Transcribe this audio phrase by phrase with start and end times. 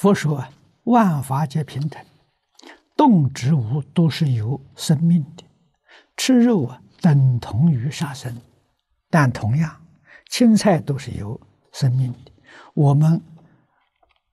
[0.00, 0.50] 佛说啊
[0.84, 2.02] 万法皆平等，
[2.96, 5.44] 动植物都是有生命的，
[6.16, 8.34] 吃肉啊等同于杀生，
[9.10, 9.86] 但同样
[10.30, 11.38] 青菜都是有
[11.74, 12.32] 生命的，
[12.72, 13.20] 我们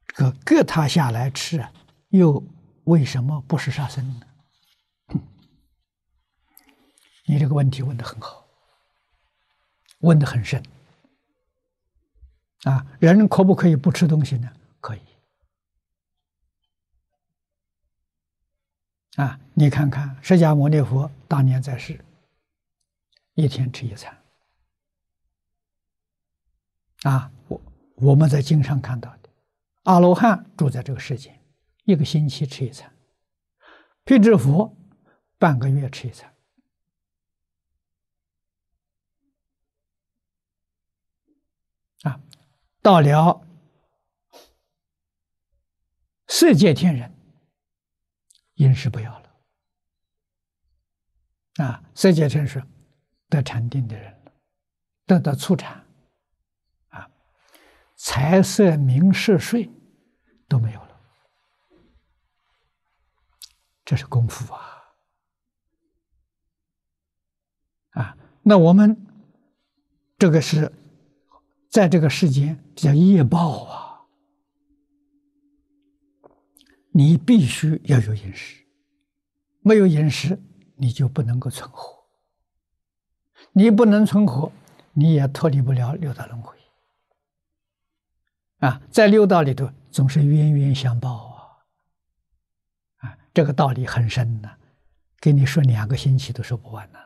[0.08, 1.70] 这个割它下来吃啊，
[2.12, 2.42] 又
[2.86, 4.26] 为什么不是杀生呢？
[7.26, 8.48] 你这个问题问的很好，
[10.00, 10.64] 问的很深。
[12.64, 14.50] 啊，人可不可以不吃东西呢？
[14.80, 15.02] 可以。
[19.18, 22.00] 啊，你看看释迦牟尼佛当年在世，
[23.34, 24.16] 一天吃一餐。
[27.02, 27.62] 啊，我
[27.96, 29.30] 我们在经上看到的，
[29.84, 31.36] 阿罗汉住在这个世界，
[31.86, 32.92] 一个星期吃一餐；
[34.04, 34.78] 辟支佛
[35.40, 36.32] 半个月吃一餐。
[42.04, 42.22] 啊。
[42.84, 43.44] 到了
[46.28, 47.17] 世界天人，
[48.58, 49.36] 饮食不要了。
[51.56, 52.64] 啊，色界天是
[53.30, 54.16] 得禅定的人，
[55.08, 55.84] 得到初禅，
[56.90, 57.10] 啊，
[57.96, 59.68] 财色名食睡
[60.48, 61.02] 都没有了，
[63.84, 64.62] 这是功夫啊！
[67.92, 68.96] 啊，那我们
[70.18, 70.72] 这个是。
[71.70, 73.87] 在这个世间这叫业报啊，
[76.98, 78.66] 你必须要有饮食，
[79.62, 80.42] 没有饮食
[80.78, 82.04] 你就不能够存活，
[83.52, 84.52] 你不能存活，
[84.94, 86.58] 你也脱离不了六道轮回。
[88.58, 91.62] 啊，在六道里头总是冤冤相报
[92.98, 94.58] 啊，啊，这个道理很深呐，
[95.20, 97.00] 给你说两个星期都说不完呢。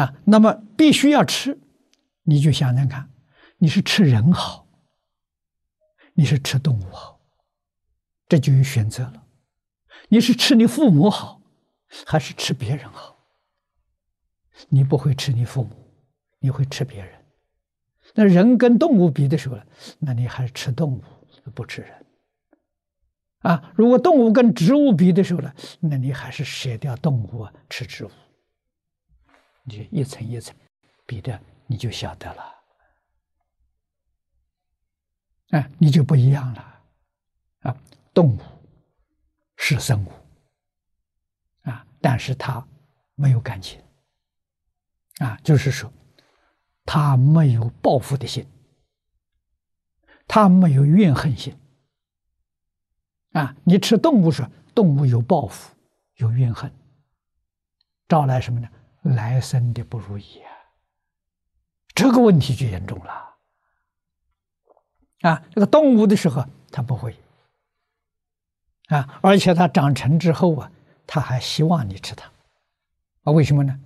[0.00, 1.60] 啊，那么必须要吃，
[2.22, 3.10] 你就想想看，
[3.62, 4.66] 你是吃人好，
[6.14, 7.20] 你是吃动物好，
[8.26, 9.24] 这就有选择了。
[10.08, 11.40] 你是吃你父母好，
[12.04, 13.24] 还是吃别人好？
[14.68, 15.70] 你不会吃你父母，
[16.40, 17.24] 你会吃别人。
[18.14, 19.64] 那人跟动物比的时候呢，
[20.00, 21.04] 那你还是吃动物，
[21.54, 22.04] 不吃人。
[23.42, 28.10] 啊，如果动物跟植物比的时候呢，那你还是舍掉动物啊，吃植物。
[29.62, 30.52] 你一层一层
[31.06, 32.42] 比的，你就晓得了，
[35.52, 36.82] 啊，你就不一样了，
[37.60, 37.76] 啊，
[38.12, 38.40] 动物
[39.56, 40.10] 是生物，
[41.62, 42.66] 啊，但是它
[43.14, 43.80] 没有感情，
[45.18, 45.92] 啊，就是说，
[46.86, 48.46] 它没有报复的心，
[50.26, 51.54] 它没有怨恨心，
[53.32, 55.74] 啊，你吃动物时动物有报复，
[56.14, 56.72] 有怨恨，
[58.08, 58.68] 招来什么呢？
[59.02, 60.50] 来生的不如意啊，
[61.94, 63.31] 这个问题就严重了。
[65.22, 67.16] 啊，这个动物的时候它不会，
[68.88, 70.70] 啊，而且它长成之后啊，
[71.06, 72.30] 它还希望你吃它，
[73.22, 73.80] 啊，为什么呢？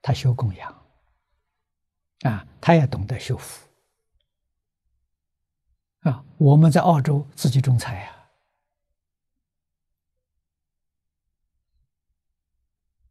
[0.00, 0.82] 它修供养，
[2.22, 3.66] 啊，它也懂得修福，
[6.00, 8.00] 啊，我们在澳洲自己种菜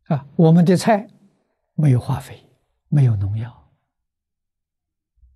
[0.07, 1.07] 呀，啊，我们的菜。
[1.73, 2.47] 没有化肥，
[2.89, 3.71] 没有农药，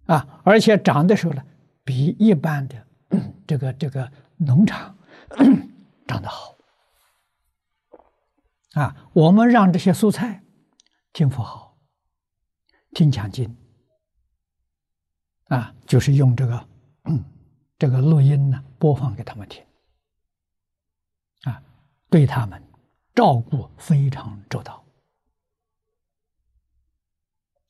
[0.05, 1.43] 啊，而且长的时候呢，
[1.85, 2.87] 比一般的
[3.47, 4.97] 这个这个农场
[6.07, 6.57] 长得好，
[8.73, 10.43] 啊，我们让这些蔬菜
[11.13, 11.77] 听佛号，
[12.91, 13.55] 听讲经，
[15.47, 16.67] 啊，就是用这个
[17.77, 19.63] 这个录音呢播放给他们听，
[21.43, 21.61] 啊，
[22.09, 22.61] 对他们
[23.13, 24.83] 照顾非常周到。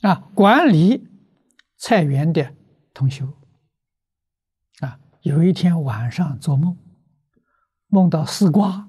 [0.01, 1.07] 啊，管理
[1.77, 2.55] 菜园的
[2.93, 3.27] 同修，
[5.25, 6.77] 有一天晚上做梦，
[7.87, 8.87] 梦到丝瓜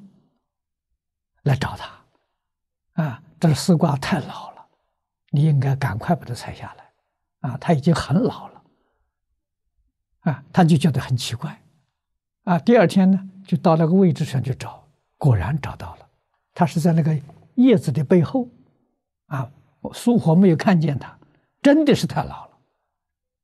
[1.45, 4.67] 来找他，啊，这个丝瓜太老了，
[5.31, 8.63] 你应该赶快把它采下来，啊，他已经很老了，
[10.21, 11.59] 啊，他就觉得很奇怪，
[12.45, 14.87] 啊，第二天呢，就到那个位置上去找，
[15.17, 16.07] 果然找到了，
[16.53, 17.19] 他是在那个
[17.55, 18.47] 叶子的背后，
[19.27, 19.51] 啊。
[19.93, 21.17] 苏火没有看见他，
[21.63, 22.59] 真的是太老了，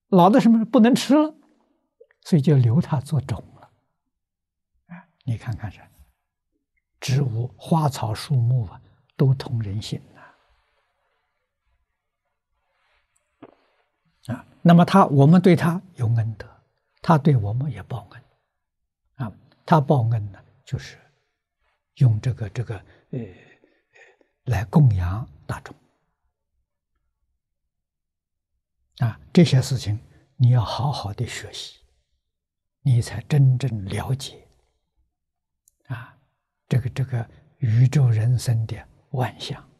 [0.08, 1.32] 老的什么不能吃了，
[2.22, 3.70] 所以就留他做种了。
[4.86, 5.78] 哎，你看看这
[7.00, 8.80] 植物、花草、树木啊，
[9.16, 10.20] 都通人性呐。
[14.34, 16.48] 啊，那么他，我们对他有恩德，
[17.00, 18.22] 他对我们也报恩。
[19.16, 19.32] 啊，
[19.66, 20.96] 他报恩呢，就是
[21.96, 22.76] 用这个这个
[23.10, 23.18] 呃
[24.44, 25.74] 来供养大众。
[28.98, 29.98] 啊，这些事情
[30.36, 31.80] 你要好好的学习，
[32.82, 34.46] 你才真正了解
[35.86, 36.16] 啊，
[36.68, 38.76] 这个这个宇宙人生的
[39.10, 39.71] 万象。